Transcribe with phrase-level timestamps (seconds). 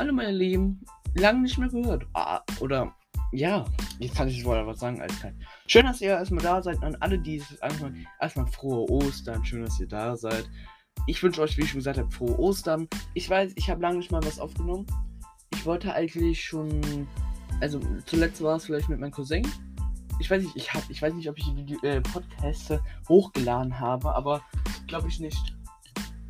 [0.00, 0.82] Hallo meine Lieben,
[1.14, 2.06] lange nicht mehr gehört.
[2.14, 2.94] Ah, oder
[3.32, 3.66] ja,
[3.98, 5.34] jetzt kann ich wohl was sagen, Alter.
[5.66, 6.82] Schön, dass ihr erstmal da seid.
[6.82, 9.44] An alle, die es anhören, erstmal frohe Ostern.
[9.44, 10.48] Schön, dass ihr da seid.
[11.06, 12.88] Ich wünsche euch, wie ich schon gesagt habe, frohe Ostern.
[13.12, 14.86] Ich weiß, ich habe lange nicht mal was aufgenommen.
[15.52, 17.06] Ich wollte eigentlich schon.
[17.60, 19.46] Also, zuletzt war es vielleicht mit meinem Cousin.
[20.18, 22.72] Ich weiß nicht, ich, hab, ich weiß nicht, ob ich die äh, Podcasts
[23.06, 24.40] hochgeladen habe, aber
[24.86, 25.59] glaube ich nicht.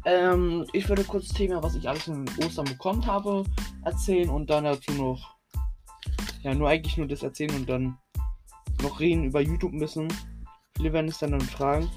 [0.04, 3.44] Ähm, ich würde kurz das Thema, was ich alles in Ostern bekommen habe,
[3.84, 5.34] erzählen und dann dazu noch.
[6.42, 7.98] Ja, nur eigentlich nur das erzählen und dann
[8.82, 10.08] noch reden über YouTube ein bisschen.
[10.76, 11.90] Viele werden es dann dann fragen.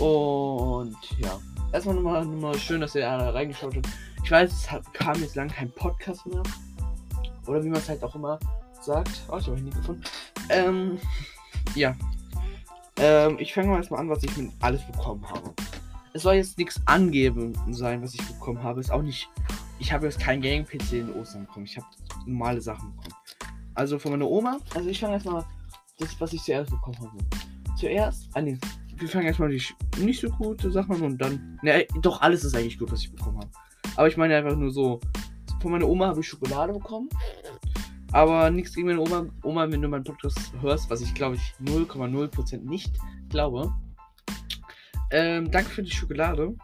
[0.00, 1.38] Und ja,
[1.72, 3.88] erstmal nochmal, nochmal schön, dass ihr da reingeschaut habt.
[4.24, 6.42] Ich weiß, es hat, kam jetzt lang kein Podcast mehr.
[7.46, 8.38] Oder wie man es halt auch immer
[8.80, 9.22] sagt.
[9.28, 10.02] Oh, ich habe ihn nie gefunden.
[10.48, 10.98] Ähm,
[11.76, 11.94] ja.
[12.96, 15.54] Ähm, ich fange mal erstmal an, was ich mit alles bekommen habe
[16.14, 18.80] es soll jetzt nichts angeben sein, was ich bekommen habe.
[18.80, 19.28] Ist auch nicht.
[19.78, 21.66] Ich habe jetzt kein Gaming-PC in Ostern bekommen.
[21.66, 21.86] Ich habe
[22.26, 23.14] normale Sachen bekommen.
[23.74, 24.58] Also von meiner Oma.
[24.74, 25.44] Also ich fange erstmal
[25.98, 27.18] das, was ich zuerst bekommen habe.
[27.76, 28.28] Zuerst.
[28.34, 28.58] Ah, nee,
[28.96, 29.62] wir fangen erstmal die
[29.98, 31.58] nicht so gute Sachen an und dann.
[31.62, 33.50] Ne, doch, alles ist eigentlich gut, was ich bekommen habe.
[33.96, 35.00] Aber ich meine einfach nur so.
[35.60, 37.08] Von meiner Oma habe ich Schokolade bekommen.
[38.12, 39.26] Aber nichts gegen meine Oma.
[39.42, 42.94] Oma, wenn du meinen Podcast hörst, was ich glaube ich 0,0% nicht
[43.30, 43.72] glaube.
[45.12, 46.56] Ähm, danke für die Schokolade.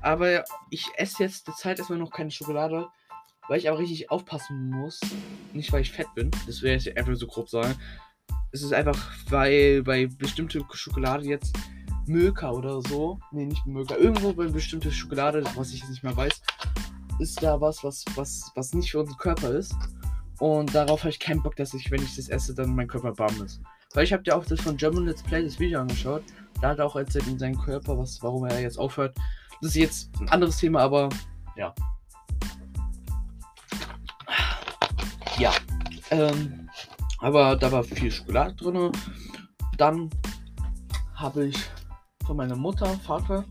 [0.00, 2.86] Aber ich esse jetzt zur Zeit erstmal noch keine Schokolade,
[3.48, 5.00] weil ich aber richtig aufpassen muss.
[5.54, 6.30] Nicht, weil ich fett bin.
[6.46, 7.74] Das wäre jetzt einfach so grob sagen.
[8.52, 11.56] Es ist einfach, weil bei bestimmte Schokolade jetzt
[12.06, 13.18] Milka oder so.
[13.32, 13.96] Nee, nicht Milka.
[13.96, 16.42] Irgendwo bei bestimmte Schokolade, was ich jetzt nicht mehr weiß,
[17.18, 19.74] ist da was, was, was, was nicht für unseren Körper ist.
[20.38, 23.16] Und darauf habe ich keinen Bock, dass ich, wenn ich das esse, dann mein Körper
[23.18, 23.60] warm ist.
[23.94, 26.24] Weil ich habe ja auch das von German Let's Play das Video angeschaut.
[26.64, 29.14] Da hat er auch erzählt in seinem Körper, was, warum er jetzt aufhört.
[29.60, 31.10] Das ist jetzt ein anderes Thema, aber
[31.56, 31.74] ja.
[35.36, 35.52] Ja.
[36.10, 36.70] Ähm,
[37.18, 38.90] aber da war viel Schokolade drin.
[39.76, 40.08] Dann
[41.14, 41.56] habe ich
[42.24, 43.44] von meiner Mutter, Vater.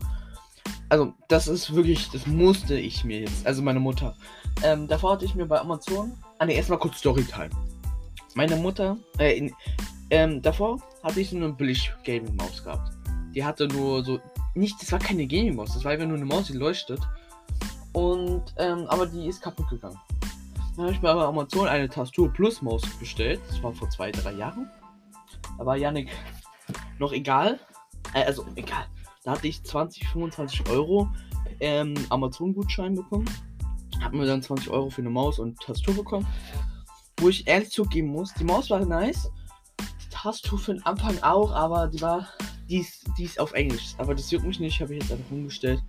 [0.88, 3.46] Also, das ist wirklich, das musste ich mir jetzt.
[3.46, 4.16] Also, meine Mutter.
[4.64, 6.18] Ähm, davor hatte ich mir bei Amazon.
[6.40, 7.50] Ah, ne, erstmal kurz Storytime.
[8.34, 9.54] Meine Mutter, äh, in,
[10.10, 12.93] ähm, davor hatte ich so eine billig Gaming-Maus gehabt.
[13.34, 14.20] Die hatte nur so.
[14.54, 17.00] Nicht, das war keine Gaming-Maus, das war einfach nur eine Maus, die leuchtet.
[17.92, 19.98] Und, ähm, aber die ist kaputt gegangen.
[20.76, 23.40] Dann habe ich mir aber Amazon eine Tastatur Plus Maus bestellt.
[23.48, 24.68] Das war vor zwei, drei Jahren.
[25.58, 26.10] Da war Yannick
[26.98, 27.60] noch egal.
[28.12, 28.86] Äh, also, egal.
[29.22, 31.08] Da hatte ich 20, 25 Euro
[31.60, 33.28] ähm, Amazon-Gutschein bekommen.
[34.02, 36.26] Hab mir dann 20 Euro für eine Maus und Tastatur bekommen.
[37.18, 39.30] Wo ich ehrlich zugeben muss, die Maus war nice.
[40.14, 42.28] Hast du für den Anfang auch, aber die war.
[42.74, 43.94] Die ist, die ist auf Englisch.
[43.98, 45.80] Aber das juckt mich nicht, habe ich jetzt einfach umgestellt.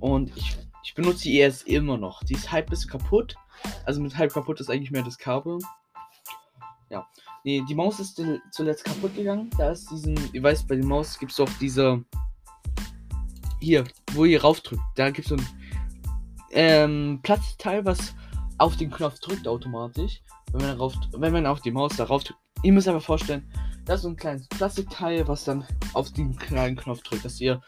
[0.00, 2.24] Und ich, ich benutze die ES immer noch.
[2.24, 3.36] Die ist halb bisschen kaputt.
[3.84, 5.58] Also mit halb kaputt ist eigentlich mehr das Kabel.
[6.88, 7.06] Ja.
[7.44, 8.18] Nee, die Maus ist
[8.50, 9.50] zuletzt kaputt gegangen.
[9.58, 10.18] Da ist diesen.
[10.32, 12.02] Ihr weißt, bei der Maus gibt es doch diese.
[13.60, 13.84] Hier,
[14.14, 14.80] wo ihr raufdrückt.
[14.94, 15.46] Da gibt es so ein
[16.52, 18.14] ähm, Platzteil, was
[18.56, 20.22] auf den Knopf drückt automatisch.
[20.50, 23.46] Wenn man, darauf, wenn man auf die Maus darauf drückt, Ihr müsst aber vorstellen,
[23.86, 25.64] das ist so ein kleines Plastikteil, was dann
[25.94, 27.62] auf den kleinen Knopf drückt, dass ihr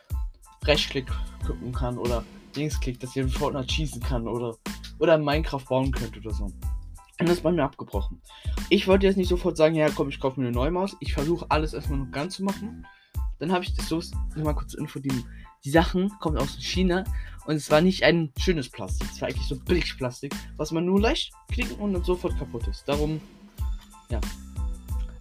[0.65, 1.07] Rechtsklick
[1.47, 2.25] gucken kann oder
[2.57, 4.57] Linksklick, dass ihr in Fortnite schießen kann oder,
[4.99, 6.45] oder Minecraft bauen könnt oder so.
[6.45, 8.21] Und das ist bei mir abgebrochen.
[8.69, 10.97] Ich wollte jetzt nicht sofort sagen, ja komm, ich kaufe mir eine neue Maus.
[11.01, 12.87] Ich versuche alles erstmal noch ganz zu machen.
[13.39, 14.03] Dann habe ich das so,
[14.37, 15.25] mal kurz Info, die,
[15.65, 17.05] die Sachen kommen aus China
[17.47, 19.09] und es war nicht ein schönes Plastik.
[19.13, 22.89] Es war eigentlich so Billigplastik, was man nur leicht klicken und dann sofort kaputt ist.
[22.89, 23.21] Darum,
[24.11, 24.21] ja,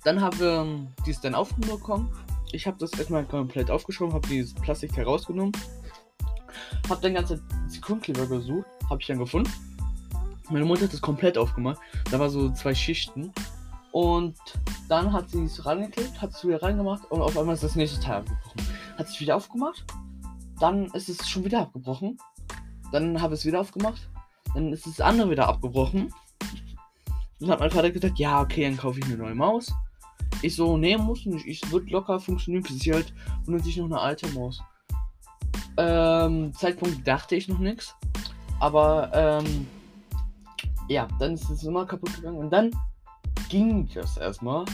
[0.04, 2.10] dann haben wir ähm, dies dann aufbekommen.
[2.52, 5.52] Ich habe das erstmal komplett aufgeschoben, habe dieses Plastik herausgenommen.
[6.90, 9.52] Habe dann ganze Sekundkleber gesucht, habe ich dann gefunden.
[10.50, 11.80] Meine Mutter hat das komplett aufgemacht.
[12.10, 13.34] Da war so zwei Schichten.
[13.92, 14.36] Und
[14.88, 18.00] dann hat sie es rangeklebt, hat es wieder reingemacht und auf einmal ist das nächste
[18.00, 18.68] Teil abgebrochen.
[18.98, 19.86] Hat es wieder aufgemacht.
[20.60, 22.18] Dann ist es schon wieder abgebrochen.
[22.92, 24.10] Dann habe ich es wieder aufgemacht.
[24.54, 26.14] Dann ist das andere wieder abgebrochen.
[27.40, 29.74] Dann hat mein Vater gesagt, ja, okay, dann kaufe ich eine neue Maus.
[30.42, 31.46] Ich so, nee, muss nicht.
[31.46, 33.14] Ich wird locker funktionieren für sie halt
[33.46, 34.62] benutze ich noch eine alte Maus.
[35.78, 37.96] Ähm, Zeitpunkt dachte ich noch nichts.
[38.60, 39.68] Aber, ähm,
[40.88, 42.38] ja, dann ist es immer kaputt gegangen.
[42.38, 42.72] Und dann
[43.50, 44.66] ging das erstmal.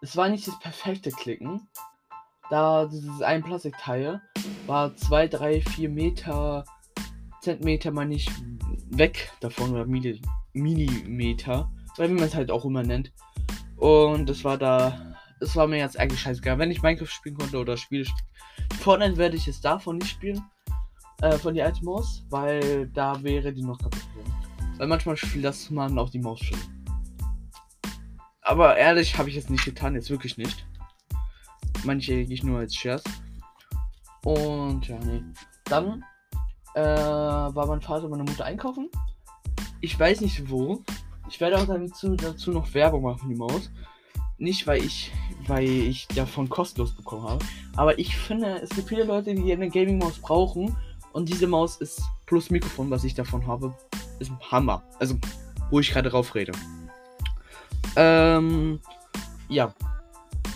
[0.00, 1.68] Es war nicht das perfekte Klicken.
[2.50, 4.20] Da dieses ein Plastikteil
[4.66, 6.64] war 2, 3, 4 Meter,
[7.40, 8.30] Zentimeter mal nicht
[8.90, 11.70] weg davon oder Millimeter.
[11.96, 13.12] Weil wie man es halt auch immer nennt.
[13.76, 15.16] Und das war da.
[15.40, 16.58] Es war mir jetzt eigentlich scheißegal.
[16.58, 18.06] Wenn ich Minecraft spielen konnte oder Spiele.
[18.80, 20.42] Fortnite werde ich jetzt davon nicht spielen.
[21.20, 24.34] Äh, von die alte Maus, weil da wäre die noch kaputt gegangen.
[24.76, 26.58] Weil manchmal lässt man auch die Maus schön.
[28.42, 30.66] Aber ehrlich, habe ich jetzt nicht getan, jetzt wirklich nicht.
[31.84, 33.04] Manche ich nur als Scherz.
[34.24, 35.22] Und ja, nee.
[35.64, 36.04] Dann
[36.74, 38.90] äh, war mein Vater und meine Mutter einkaufen.
[39.80, 40.82] Ich weiß nicht wo.
[41.28, 43.70] Ich werde auch dazu, dazu noch Werbung machen für die Maus.
[44.38, 45.12] Nicht, weil ich,
[45.46, 47.44] weil ich davon kostenlos bekommen habe.
[47.76, 50.76] Aber ich finde, es gibt viele Leute, die eine Gaming-Maus brauchen.
[51.12, 53.74] Und diese Maus ist plus Mikrofon, was ich davon habe,
[54.18, 54.82] ist ein Hammer.
[54.98, 55.16] Also,
[55.70, 56.52] wo ich gerade drauf rede.
[57.96, 58.80] Ähm,
[59.48, 59.72] ja.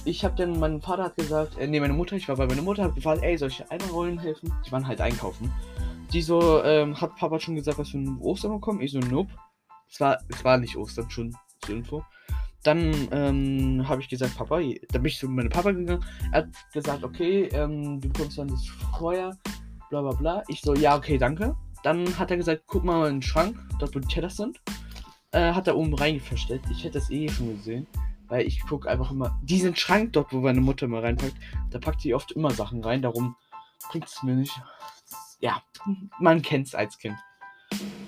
[0.04, 2.62] Ich habe dann, mein Vater hat gesagt, äh, nee, meine Mutter, ich war bei meiner
[2.62, 4.52] Mutter, hat gefragt, ey, soll ich einrollen helfen?
[4.66, 5.52] Die waren halt einkaufen.
[6.12, 8.80] Die so, ähm, hat Papa schon gesagt, was für ein Ostern bekommen?
[8.80, 9.30] Ich so, nope.
[9.90, 12.04] Es war, es war nicht Ostern, schon zur Info.
[12.64, 16.04] Dann ähm, habe ich gesagt, Papa, da bin ich zu meinem Papa gegangen.
[16.32, 18.66] Er hat gesagt, okay, ähm, du bekommst dann das
[18.98, 19.36] Feuer,
[19.90, 20.42] bla bla bla.
[20.48, 21.56] Ich so, ja, okay, danke.
[21.82, 24.60] Dann hat er gesagt, guck mal in den Schrank, dort wo die Teller sind.
[25.30, 26.62] Äh, hat er oben reingefesselt.
[26.70, 27.86] Ich hätte das eh schon gesehen.
[28.26, 29.38] Weil ich gucke einfach immer.
[29.42, 31.36] Diesen Schrank dort, wo meine Mutter immer reinpackt,
[31.70, 33.00] da packt sie oft immer Sachen rein.
[33.00, 33.36] Darum
[33.90, 34.60] bringt es mir nicht.
[35.40, 35.62] Ja,
[36.18, 37.16] man kennt es als Kind.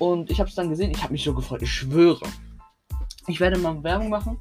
[0.01, 2.27] Und ich habe es dann gesehen, ich habe mich so gefreut, ich schwöre.
[3.27, 4.39] Ich werde mal Werbung machen.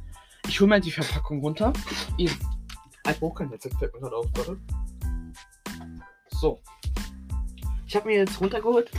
[0.47, 1.73] Ich hole mal die Verpackung runter.
[2.15, 4.57] Ich, ich brauche kein Headset, fällt mir gerade auf, warte.
[6.39, 6.61] So.
[7.85, 8.89] Ich habe mir jetzt runtergeholt.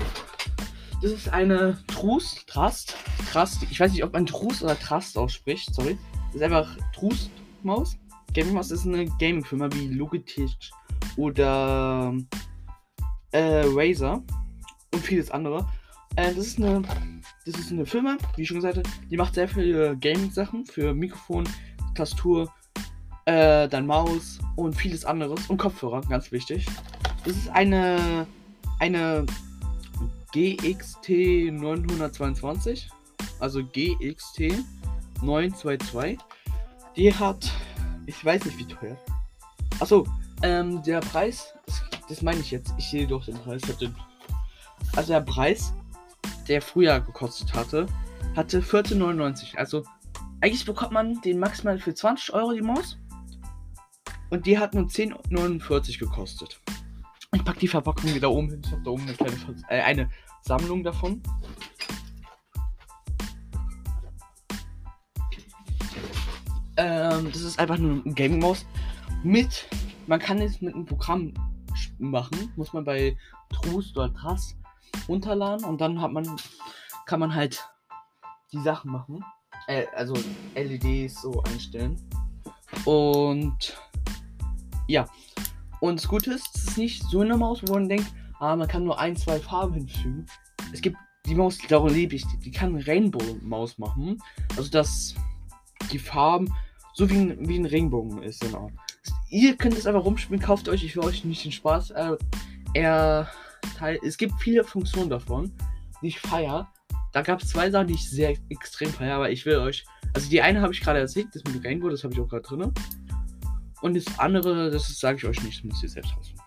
[1.01, 2.95] Das ist eine Trust, Trust,
[3.33, 3.63] Trust.
[3.71, 5.97] Ich weiß nicht, ob man Trust oder Trust ausspricht, sorry.
[6.27, 7.31] Das ist einfach Trust
[7.63, 7.97] Maus.
[8.35, 10.55] Gaming Maus ist eine Gaming-Firma wie Logitech
[11.17, 12.15] oder
[13.33, 14.23] äh, Razer
[14.93, 15.67] und vieles andere.
[16.17, 16.83] Äh, das ist eine
[17.47, 20.95] das ist eine Firma, wie ich schon gesagt habe, die macht sehr viele Gaming-Sachen für
[20.95, 21.49] Mikrofon,
[21.95, 22.53] Tastatur,
[23.25, 26.67] äh, dann Maus und vieles anderes und Kopfhörer, ganz wichtig.
[27.25, 28.27] Das ist eine
[28.79, 29.27] eine
[30.33, 31.09] GXT
[31.53, 32.89] 922,
[33.39, 34.65] also GXT
[35.23, 36.19] 922.
[36.97, 37.51] Die hat,
[38.07, 38.97] ich weiß nicht wie teuer.
[39.79, 40.07] Achso,
[40.43, 42.73] ähm, der Preis, das, das meine ich jetzt.
[42.79, 43.63] Ich sehe doch den Preis.
[44.97, 45.73] Also der Preis,
[46.49, 47.87] der früher gekostet hatte,
[48.37, 49.57] hatte 14,99.
[49.57, 49.85] Also
[50.41, 52.99] eigentlich bekommt man den maximal für 20 Euro die Maus.
[54.31, 56.61] Und die hat nur 10,49 gekostet.
[57.35, 58.63] Ich packe die Verpackung wieder oben hin.
[58.65, 59.37] Ich habe da oben eine kleine
[59.69, 60.11] äh, eine
[60.43, 61.23] Sammlung davon.
[66.77, 68.65] Ähm, das ist einfach nur ein Gaming Maus
[69.23, 69.69] mit.
[70.07, 71.35] Man kann es mit einem Programm
[71.99, 72.53] machen.
[72.57, 73.17] Muss man bei
[73.51, 74.57] Trust oder Trust
[75.09, 76.27] runterladen und dann hat man
[77.07, 77.65] kann man halt
[78.53, 79.25] die Sachen machen.
[79.67, 80.15] Äh, also
[80.55, 81.97] LEDs so einstellen.
[82.85, 83.77] Und
[84.87, 85.07] ja,
[85.81, 88.07] und das Gute ist, es ist nicht so eine Maus, wo man denkt,
[88.39, 90.27] ah, man kann nur ein, zwei Farben hinfügen.
[90.73, 90.97] Es gibt
[91.27, 94.23] die Maus, darum liebe ich die, die kann Rainbow-Maus machen.
[94.57, 95.15] Also, dass
[95.91, 96.53] die Farben
[96.95, 98.71] so wie ein, wie ein Regenbogen ist, genau.
[99.31, 101.91] Ihr könnt es einfach rumspielen, kauft euch, ich will euch nicht den Spaß.
[101.91, 102.17] Äh,
[102.75, 103.29] er
[103.81, 105.51] Teil, es gibt viele Funktionen davon,
[106.03, 106.69] die ich feiere.
[107.13, 109.85] Da gab es zwei Sachen, die ich sehr extrem feiere, aber ich will euch.
[110.13, 112.43] Also die eine habe ich gerade erzählt, das mit Rainbow, das habe ich auch gerade
[112.43, 112.73] drin.
[113.81, 116.45] Und das andere, das sage ich euch nicht, das müsst ihr selbst rausfinden.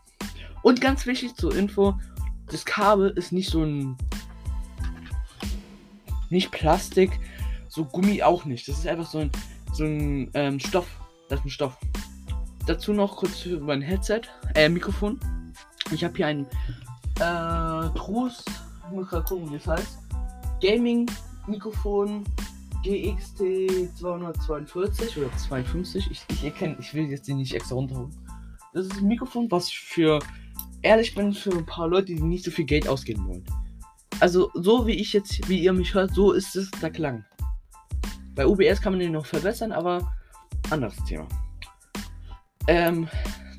[0.61, 1.99] Und ganz wichtig zur Info,
[2.51, 3.97] das Kabel ist nicht so ein.
[6.29, 7.19] Nicht Plastik,
[7.67, 8.67] so Gummi auch nicht.
[8.67, 9.31] Das ist einfach so ein,
[9.73, 10.87] so ein ähm, Stoff.
[11.29, 11.77] Das ist ein Stoff.
[12.67, 14.21] Dazu noch kurz für mein Headset,
[14.55, 15.19] äh, Mikrofon.
[15.91, 16.47] Ich habe hier ein
[17.19, 18.43] äh, Trus,
[18.87, 19.99] ich muss gerade gucken, wie es heißt.
[20.61, 21.09] Gaming
[21.47, 22.23] Mikrofon
[22.83, 26.11] GXT 242 oder 52.
[26.11, 28.11] Ich, ich erkenne, ich will jetzt den nicht extra runterholen.
[28.73, 30.19] Das ist ein Mikrofon, was ich für
[30.81, 33.45] ehrlich bin für ein paar Leute, die nicht so viel Geld ausgeben wollen.
[34.19, 37.25] Also so wie ich jetzt, wie ihr mich hört, so ist es der Klang.
[38.35, 40.13] Bei OBS kann man den noch verbessern, aber
[40.69, 41.27] anderes Thema.
[42.67, 43.07] Ähm,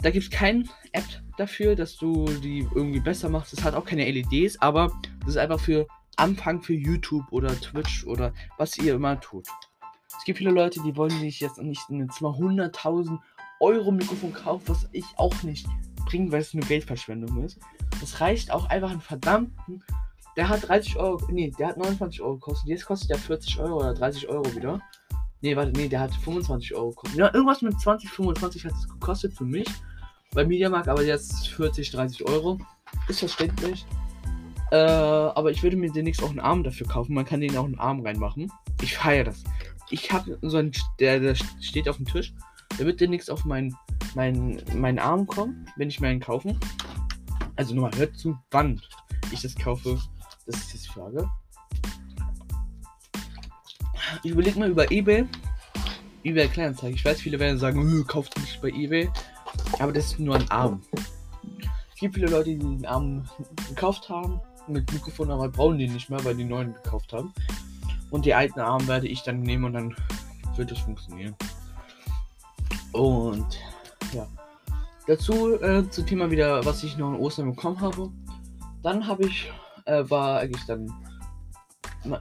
[0.02, 1.04] da gibt es kein App
[1.36, 3.52] dafür, dass du die irgendwie besser machst.
[3.52, 5.86] Es hat auch keine LEDs, aber das ist einfach für
[6.16, 9.46] Anfang für YouTube oder Twitch oder was ihr immer tut.
[10.16, 13.18] Es gibt viele Leute, die wollen sich jetzt nicht ein 200.000
[13.60, 15.66] Euro Mikrofon kaufen, was ich auch nicht
[16.06, 17.58] bringe, weil es nur Geldverschwendung ist.
[18.00, 19.82] Das reicht auch einfach einen verdammten.
[20.36, 22.68] Der hat 30 Euro, nee, der hat 29 Euro gekostet.
[22.68, 24.80] Jetzt kostet der 40 Euro oder 30 Euro wieder.
[25.40, 27.18] Nee, warte, nee, der hat 25 Euro gekostet.
[27.18, 29.68] Ja, irgendwas mit 20, 25 hat es gekostet für mich.
[30.34, 32.58] Bei Mediamarkt, aber jetzt 40, 30 Euro.
[33.08, 33.86] Ist verständlich.
[34.72, 37.14] Äh, aber ich würde mir demnächst auch einen Arm dafür kaufen.
[37.14, 38.50] Man kann den auch einen Arm reinmachen.
[38.82, 39.44] Ich feiere das.
[39.90, 42.34] Ich habe so einen, der, der steht auf dem Tisch.
[42.78, 43.76] Der wird demnächst auf meinen
[44.14, 46.56] mein, mein Arm kommen, wenn ich mir einen kaufe.
[47.56, 48.80] Also nochmal, hört zu, wann
[49.32, 50.00] ich das kaufe.
[50.46, 51.28] Das ist jetzt die Frage.
[54.22, 55.26] ich überlege mal über eBay.
[56.24, 56.96] eBay Kleinanzeigen.
[56.96, 59.08] Ich weiß, viele werden sagen, kauft nicht bei eBay.
[59.78, 60.82] Aber das ist nur ein Arm.
[61.92, 63.28] Es gibt viele Leute, die den Arm
[63.68, 67.32] gekauft haben mit Mikrofon, aber brauchen die nicht mehr, weil die neuen gekauft haben.
[68.10, 69.94] Und die alten Arme werde ich dann nehmen und dann
[70.56, 71.34] wird es funktionieren.
[72.92, 73.58] Und
[74.12, 74.26] ja.
[75.06, 78.10] Dazu äh, zum Thema wieder, was ich noch in Ostern bekommen habe.
[78.82, 79.52] Dann habe ich,
[79.84, 80.90] äh, war eigentlich dann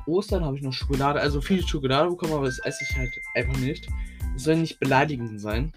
[0.05, 3.57] Ostern habe ich noch Schokolade, also viel Schokolade bekommen, aber das esse ich halt einfach
[3.59, 3.87] nicht.
[4.35, 5.73] Es soll nicht beleidigend sein.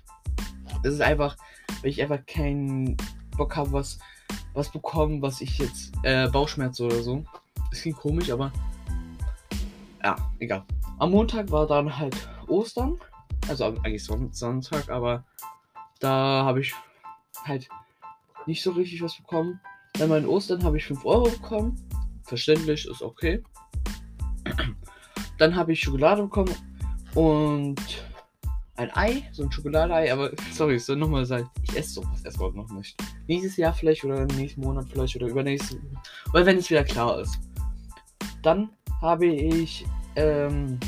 [0.86, 1.36] Es ist einfach,
[1.82, 2.96] weil ich einfach keinen
[3.36, 3.98] Bock habe, was,
[4.54, 7.24] was bekommen, was ich jetzt, äh, Bauchschmerz oder so.
[7.70, 8.52] Das klingt komisch, aber
[10.04, 10.64] ja, egal.
[11.00, 13.00] Am Montag war dann halt Ostern,
[13.48, 15.24] also eigentlich Son Sonntag, aber
[15.98, 16.72] da habe ich
[17.44, 17.68] halt
[18.46, 19.60] nicht so richtig was bekommen.
[19.94, 21.76] Dann bei Ostern habe ich 5 Euro bekommen.
[22.22, 23.42] Verständlich, ist okay.
[25.38, 26.54] Dann habe ich Schokolade bekommen
[27.14, 28.05] und
[28.76, 31.48] ein Ei, so ein Schokoladeei, aber sorry, es soll nochmal sein.
[31.62, 32.96] Ich esse sowas erstmal noch nicht.
[33.26, 35.80] Nächstes Jahr vielleicht oder nächsten Monat vielleicht oder übernächsten.
[36.32, 37.38] Oder wenn es wieder klar ist.
[38.42, 39.84] Dann habe ich,
[40.16, 40.78] ähm,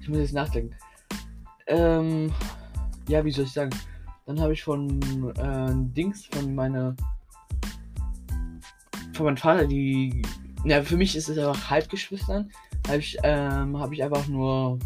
[0.00, 0.74] ich muss jetzt nachdenken.
[1.66, 2.32] Ähm,
[3.08, 3.70] ja, wie soll ich sagen?
[4.26, 5.00] Dann habe ich von
[5.36, 6.94] äh, Dings, von meiner,
[9.14, 10.22] von meinem Vater die
[10.64, 12.50] ja, für mich ist es einfach Halbgeschwistern.
[12.88, 14.78] Habe ich, ähm, hab ich einfach nur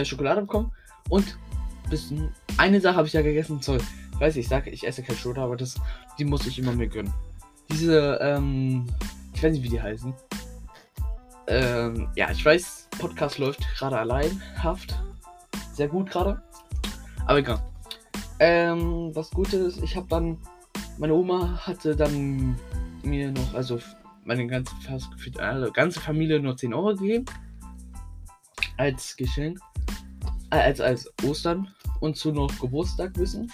[0.00, 0.72] äh, Schokolade bekommen.
[1.08, 1.38] Und
[1.88, 3.60] bisschen, eine Sache habe ich ja gegessen.
[3.60, 3.80] Sorry,
[4.12, 5.74] ich weiß, ich sage, ich esse keine Schokolade, aber das,
[6.18, 7.12] die muss ich immer mir gönnen.
[7.70, 8.86] Diese, ähm,
[9.34, 10.14] ich weiß nicht, wie die heißen.
[11.48, 14.98] Ähm, ja, ich weiß, Podcast läuft gerade alleinhaft.
[15.72, 16.42] Sehr gut gerade.
[17.26, 17.62] Aber egal.
[18.38, 20.38] Ähm, was ist, ich habe dann,
[20.98, 22.56] meine Oma hatte dann
[23.02, 23.78] mir noch, also
[24.24, 27.24] meine ganze, fast, also ganze Familie nur 10 Euro gegeben.
[28.76, 29.58] Als Geschenk.
[30.50, 31.68] Äh, als, als Ostern.
[32.00, 33.50] Und zu noch Geburtstag wissen.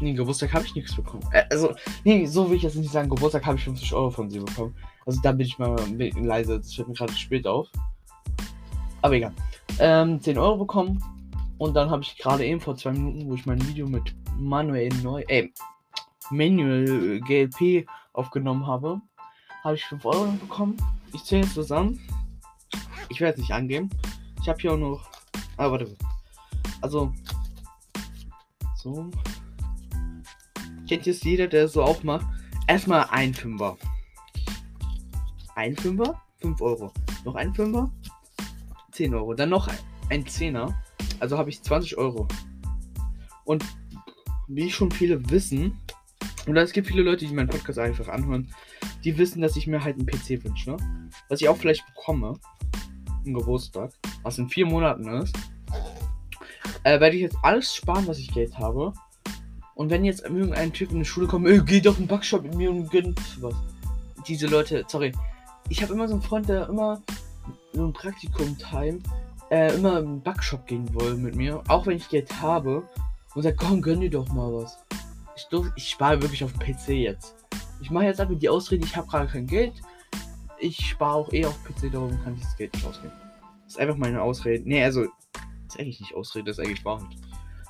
[0.00, 1.24] Nee, Geburtstag habe ich nichts bekommen.
[1.32, 3.08] Äh, also, nee, so will ich jetzt nicht sagen.
[3.08, 4.74] Geburtstag habe ich 50 Euro von sie bekommen.
[5.06, 5.76] Also da bin ich mal
[6.20, 6.58] leise.
[6.58, 7.68] Das fällt mir gerade spät auf.
[9.00, 9.32] Aber egal.
[9.78, 11.02] Ähm, 10 Euro bekommen.
[11.58, 14.88] Und dann habe ich gerade eben vor zwei Minuten, wo ich mein Video mit Manuel
[15.02, 15.48] Neu, äh,
[16.30, 19.00] Manuel GLP aufgenommen habe,
[19.62, 20.76] habe ich 5 Euro bekommen.
[21.12, 22.00] Ich zähle jetzt zusammen.
[23.08, 23.90] Ich werde es nicht angeben.
[24.40, 25.08] Ich habe hier auch noch.
[25.56, 25.96] Ah, warte.
[26.80, 27.12] Also.
[28.76, 29.10] So.
[30.88, 32.26] Kennt jetzt jeder, der so auch macht.
[32.66, 33.76] Erstmal ein Fünfer.
[35.54, 36.20] Ein Fünfer?
[36.40, 36.92] 5 Euro.
[37.24, 37.90] Noch ein Fünfer?
[38.92, 39.34] 10 Euro.
[39.34, 39.68] Dann noch
[40.10, 40.74] ein Zehner.
[41.20, 42.26] Also habe ich 20 Euro.
[43.44, 43.64] Und
[44.48, 45.78] wie schon viele wissen,
[46.46, 48.52] oder es gibt viele Leute, die meinen Podcast einfach anhören,
[49.04, 50.76] die wissen, dass ich mir halt einen PC wünsche.
[51.28, 52.34] Was ich auch vielleicht bekomme.
[53.24, 53.92] Im Geburtstag.
[54.22, 55.36] Was in vier Monaten ist.
[56.84, 58.92] Äh, werde ich jetzt alles sparen, was ich Geld habe.
[59.74, 62.54] Und wenn jetzt irgendein Typ in die Schule kommt, geh doch in den Backshop mit
[62.54, 63.54] mir und gönnt was.
[64.26, 65.12] Diese Leute, sorry.
[65.68, 67.00] Ich habe immer so einen Freund, der immer
[67.72, 68.98] so ein Praktikum-Time
[69.50, 71.62] äh, immer im Backshop gehen will mit mir.
[71.68, 72.82] Auch wenn ich Geld habe.
[73.34, 74.78] Und sagt, komm, gönn dir doch mal was.
[75.36, 77.34] Ich, ich spare wirklich auf dem PC jetzt.
[77.80, 79.72] Ich mache jetzt einfach die Ausrede, ich habe gerade kein Geld.
[80.58, 83.12] Ich spare auch eh auf PC, darum kann ich das Geld nicht ausgeben.
[83.72, 84.68] Das ist einfach meine Ausrede.
[84.68, 87.08] Nee, also, das ist eigentlich nicht Ausrede, das ist eigentlich Wahrheit.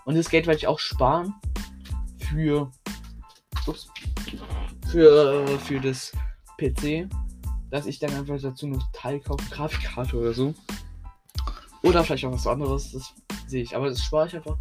[0.04, 1.32] Und das Geld werde ich auch sparen
[2.18, 2.73] für.
[3.68, 3.88] Ups.
[4.90, 6.11] Für, für das
[6.59, 7.09] PC.
[7.71, 10.52] Dass ich dann einfach dazu noch Teil kaufe, Grafikkarte oder so.
[11.85, 13.14] Oder vielleicht auch was anderes, das
[13.47, 13.76] sehe ich.
[13.76, 14.56] Aber das spare ich einfach.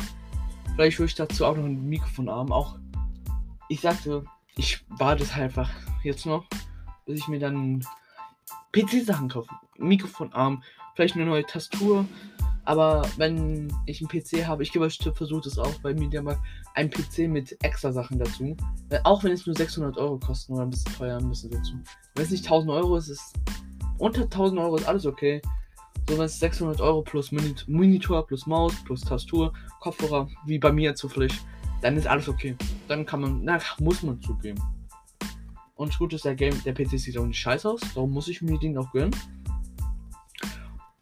[0.76, 2.52] Vielleicht würde ich dazu auch noch ein Mikrofon haben.
[2.52, 2.78] Auch
[3.68, 4.26] ich sagte,
[4.58, 5.72] ich warte es halt einfach
[6.04, 6.46] jetzt noch,
[7.08, 7.84] bis ich mir dann
[8.74, 9.50] PC-Sachen kaufe.
[9.78, 10.64] Mikrofonarm,
[11.02, 12.06] vielleicht eine neue Tastatur.
[12.64, 16.40] Aber wenn ich einen PC habe, ich gebe euch Tipp, versucht es auch bei Mediamarkt,
[16.76, 18.56] ein PC mit extra Sachen dazu.
[19.04, 21.74] Auch wenn es nur 600 Euro kosten oder ein bisschen teuer, ein bisschen dazu.
[22.14, 23.34] Wenn es nicht 1000 Euro ist, ist
[23.98, 25.42] unter 1000 Euro ist alles okay.
[26.08, 30.94] So, wenn es 600 Euro plus Monitor, plus Maus, plus Tastatur, Kopfhörer, wie bei mir
[30.94, 31.34] zufällig,
[31.82, 32.56] dann ist alles okay.
[32.88, 34.62] Dann kann man, na, muss man zugeben.
[35.74, 38.44] Und gut ist, der Game, der PC sieht auch nicht scheiße aus, darum muss ich
[38.44, 39.16] mir den auch gönnen.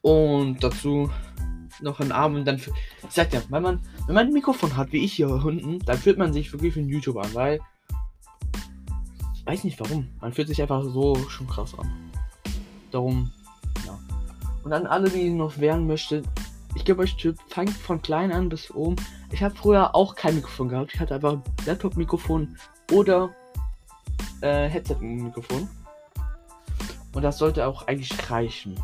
[0.01, 1.09] Und dazu
[1.81, 2.57] noch einen Arm und dann.
[2.57, 2.69] Ich
[3.09, 6.17] sag ja, wenn man, wenn man ein Mikrofon hat, wie ich hier unten, dann fühlt
[6.17, 7.59] man sich wirklich wie ein YouTuber an, weil.
[9.35, 10.07] Ich weiß nicht warum.
[10.21, 11.89] Man fühlt sich einfach so schon krass an.
[12.91, 13.31] Darum,
[13.85, 13.97] ja.
[14.63, 16.23] Und an alle, die noch wehren möchten,
[16.75, 18.95] ich gebe euch Tipp, fangt von klein an bis oben.
[19.31, 20.93] Ich habe früher auch kein Mikrofon gehabt.
[20.93, 22.57] Ich hatte einfach Laptop-Mikrofon
[22.91, 23.33] oder
[24.41, 25.67] äh, Headset-Mikrofon.
[27.13, 28.79] Und das sollte auch eigentlich reichen.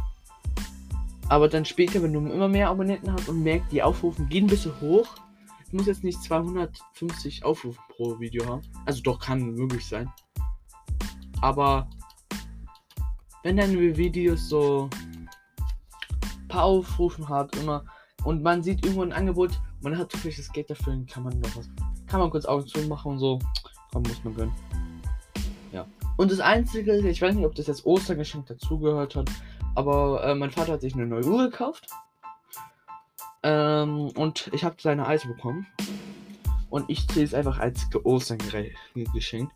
[1.29, 4.49] Aber dann später, wenn du immer mehr Abonnenten hast und merkst, die Aufrufe gehen ein
[4.49, 5.07] bisschen hoch,
[5.65, 8.61] ich muss jetzt nicht 250 Aufrufe pro Video haben.
[8.85, 10.11] Also doch kann möglich sein.
[11.41, 11.89] Aber
[13.43, 17.85] wenn deine Videos so ein paar Aufrufe hat immer
[18.23, 21.39] und man sieht irgendwo ein Angebot, man hat zufällig das Geld dafür, dann kann man
[21.39, 21.69] noch was,
[22.07, 23.39] kann man kurz Augen zu machen und so,
[23.91, 24.55] komm, muss man gönnen.
[26.17, 29.29] Und das Einzige, ich weiß nicht, ob das jetzt Ostergeschenk dazugehört hat,
[29.75, 31.87] aber äh, mein Vater hat sich eine neue Uhr gekauft.
[33.43, 35.67] Ähm, und ich habe seine Eis bekommen.
[36.69, 39.51] Und ich zähle es einfach als Ostergeschenk.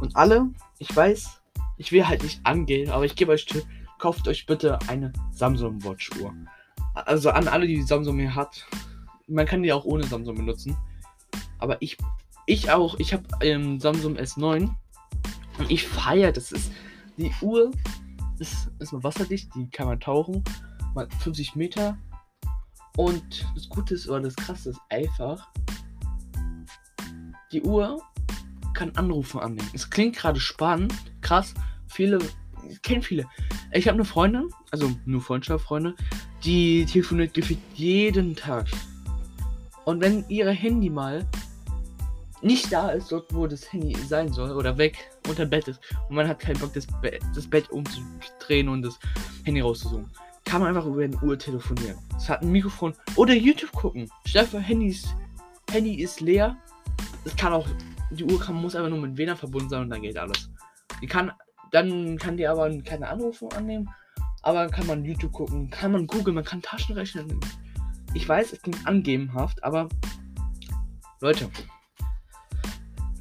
[0.00, 1.40] Und alle, ich weiß,
[1.78, 3.64] ich will halt nicht angehen, aber ich gebe euch Tipp,
[3.98, 6.32] kauft euch bitte eine Samsung Watch Uhr.
[6.94, 8.66] Also an alle, die Samsung hier hat.
[9.26, 10.76] Man kann die auch ohne Samsung benutzen.
[11.58, 11.96] Aber ich,
[12.46, 14.74] ich auch, ich habe ähm, Samsung S9 und
[15.68, 16.52] ich feiere das.
[16.52, 16.72] Ist,
[17.16, 17.70] die Uhr
[18.38, 20.42] ist, ist mal wasserdicht, die kann man tauchen.
[20.94, 21.98] Mal 50 Meter.
[22.96, 25.48] Und das Gute ist, oder das Krasse ist einfach,
[27.52, 28.00] die Uhr
[28.72, 29.68] kann Anrufe annehmen.
[29.72, 31.54] Es klingt gerade spannend, krass.
[31.86, 32.18] Viele,
[32.68, 33.26] ich kenne viele.
[33.72, 35.94] Ich habe eine Freundin, also nur Freundschaftsfreunde,
[36.44, 37.36] die telefoniert
[37.74, 38.66] jeden Tag.
[39.84, 41.26] Und wenn ihr Handy mal
[42.44, 46.16] nicht da ist, dort wo das Handy sein soll, oder weg unter Bett ist, und
[46.16, 48.98] man hat keinen Bock, das, Be das Bett umzudrehen und das
[49.44, 50.10] Handy rauszusuchen,
[50.44, 51.98] kann man einfach über eine Uhr telefonieren.
[52.16, 54.08] Es hat ein Mikrofon oder YouTube gucken.
[54.26, 54.88] Dir vor, Handy
[55.96, 56.56] ist, leer.
[57.24, 57.66] Es kann auch,
[58.10, 60.50] die Uhr kann, muss einfach nur mit WLAN verbunden sein und dann geht alles.
[61.00, 61.32] Die kann,
[61.72, 63.88] dann kann die aber keine Anrufe annehmen,
[64.42, 67.40] aber kann man YouTube gucken, kann man googeln, man kann Taschenrechner nehmen.
[68.12, 69.88] Ich weiß, es klingt angebenhaft, aber
[71.20, 71.48] Leute,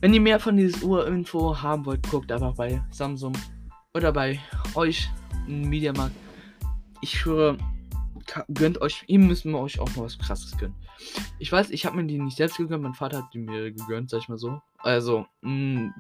[0.04, 3.32] wenn ihr mehr von dieser Uhr-Info haben wollt, guckt einfach bei Samsung
[3.94, 4.38] oder bei
[4.76, 5.10] euch
[5.48, 6.14] im Mediamarkt.
[7.00, 7.58] Ich schwöre,
[8.54, 10.76] gönnt euch, ihr müsst mir euch auch mal was krasses gönnen.
[11.40, 14.10] Ich weiß, ich habe mir die nicht selbst gegönnt, mein Vater hat die mir gegönnt,
[14.10, 14.62] sag ich mal so.
[14.80, 15.94] Also, mh, mm,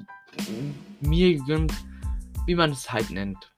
[0.99, 1.71] mir gegönnt,
[2.45, 3.53] wie man es halt nennt.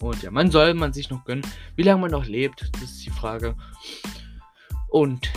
[0.00, 1.46] Und ja, man soll man sich noch gönnen.
[1.76, 3.54] Wie lange man noch lebt, das ist die Frage.
[4.88, 5.30] Und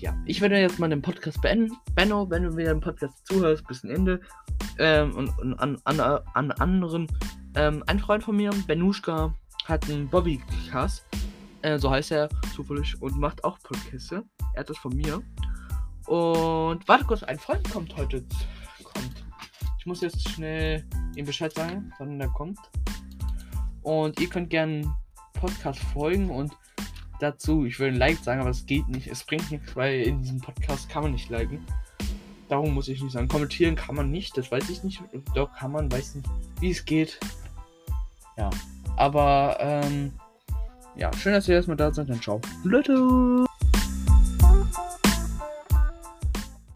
[0.00, 1.76] ja, ich werde jetzt mal den Podcast beenden.
[1.94, 4.20] Benno, wenn du wieder den Podcast zuhörst, bis zum Ende.
[4.78, 7.06] Ähm, und, und an, an, an, anderen.
[7.54, 9.34] Ähm, ein Freund von mir, Benuschka,
[9.66, 11.04] hat einen Bobbycast.
[11.62, 13.00] Äh, so heißt er zufällig.
[13.02, 14.12] Und macht auch Podcasts.
[14.12, 14.24] Er
[14.56, 15.22] hat das von mir.
[16.06, 18.24] Und warte kurz, ein Freund kommt heute.
[18.82, 19.24] Kommt.
[19.78, 20.84] Ich muss jetzt schnell
[21.14, 22.58] ihm Bescheid sagen, wann der kommt.
[23.82, 24.94] Und ihr könnt gerne
[25.34, 26.52] Podcast folgen und
[27.20, 29.06] dazu, ich will ein Like sagen, aber es geht nicht.
[29.06, 31.64] Es bringt nichts, weil in diesem Podcast kann man nicht liken.
[32.48, 33.28] Darum muss ich nicht sagen.
[33.28, 35.00] Kommentieren kann man nicht, das weiß ich nicht.
[35.34, 36.28] Doch kann man, weiß nicht,
[36.60, 37.20] wie es geht.
[38.36, 38.50] Ja.
[38.96, 40.12] Aber, ähm,
[40.96, 42.08] ja, schön, dass ihr erstmal da seid.
[42.10, 42.40] Dann ciao.
[42.64, 43.46] Leute.